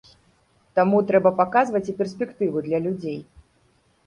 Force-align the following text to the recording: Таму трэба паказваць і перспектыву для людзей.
Таму 0.79 1.01
трэба 1.11 1.31
паказваць 1.41 1.83
і 1.93 1.95
перспектыву 2.01 2.65
для 2.71 2.79
людзей. 2.89 3.19